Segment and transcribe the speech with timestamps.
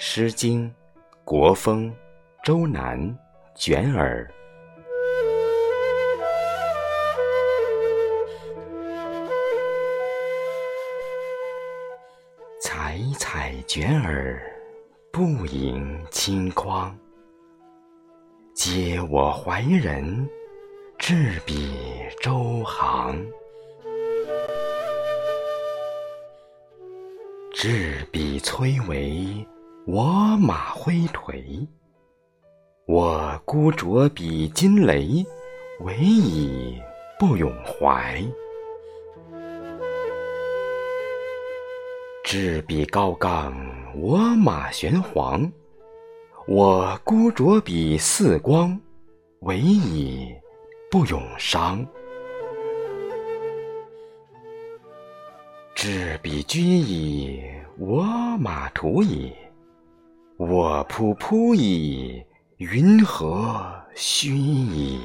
[0.00, 0.70] 诗经·
[1.24, 1.90] 国风·
[2.44, 3.18] 周南
[3.56, 4.32] 卷耳。
[12.62, 14.40] 采采卷耳，
[15.10, 16.96] 不盈顷筐。
[18.54, 20.28] 嗟我怀人，
[20.96, 21.76] 执笔
[22.22, 23.26] 周行。
[27.52, 29.44] 执笔崔嵬，
[29.90, 31.66] 我马挥颓。
[32.86, 35.24] 我孤酌比金雷，
[35.80, 36.78] 唯以
[37.18, 38.22] 不永怀。
[42.22, 43.54] 志比高冈，
[43.96, 45.50] 我马玄黄。
[46.46, 48.78] 我孤酌比四光，
[49.40, 50.28] 唯以
[50.90, 51.82] 不永伤。
[55.74, 57.42] 志比居矣，
[57.78, 58.02] 我
[58.38, 59.32] 马图矣。
[60.38, 62.22] 我仆仆矣，
[62.58, 63.60] 云何
[63.96, 65.00] 吁矣？